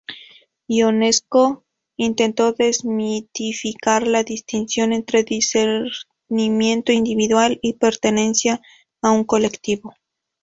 Ionesco 0.67 1.63
intentó 1.95 2.53
desmitificar 2.53 4.07
la 4.07 4.23
distinción 4.23 4.93
entre 4.93 5.23
discernimiento 5.23 6.91
individual 6.91 7.59
y 7.61 7.73
pertenencia 7.73 8.61
a 9.03 9.11
un 9.11 9.25
colectivo. 9.25 9.93